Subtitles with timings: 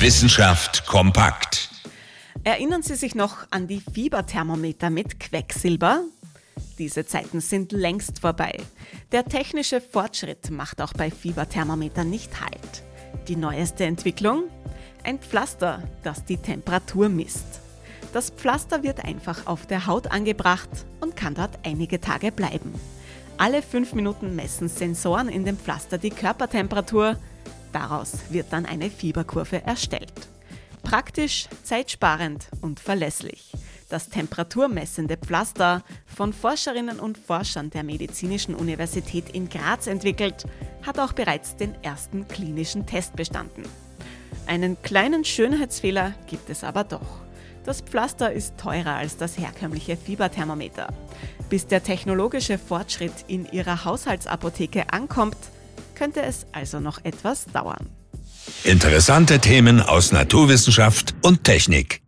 [0.00, 1.70] Wissenschaft kompakt.
[2.44, 6.02] Erinnern Sie sich noch an die Fieberthermometer mit Quecksilber?
[6.78, 8.58] Diese Zeiten sind längst vorbei.
[9.10, 12.84] Der technische Fortschritt macht auch bei Fieberthermometern nicht Halt.
[13.26, 14.44] Die neueste Entwicklung?
[15.02, 17.60] Ein Pflaster, das die Temperatur misst.
[18.12, 20.70] Das Pflaster wird einfach auf der Haut angebracht
[21.00, 22.72] und kann dort einige Tage bleiben.
[23.36, 27.16] Alle fünf Minuten messen Sensoren in dem Pflaster die Körpertemperatur.
[27.72, 30.12] Daraus wird dann eine Fieberkurve erstellt.
[30.82, 33.52] Praktisch, zeitsparend und verlässlich.
[33.88, 40.44] Das temperaturmessende Pflaster, von Forscherinnen und Forschern der Medizinischen Universität in Graz entwickelt,
[40.86, 43.64] hat auch bereits den ersten klinischen Test bestanden.
[44.46, 47.20] Einen kleinen Schönheitsfehler gibt es aber doch.
[47.64, 50.88] Das Pflaster ist teurer als das herkömmliche Fieberthermometer.
[51.50, 55.36] Bis der technologische Fortschritt in Ihrer Haushaltsapotheke ankommt,
[55.98, 57.90] könnte es also noch etwas dauern.
[58.64, 62.00] Interessante Themen aus Naturwissenschaft und Technik.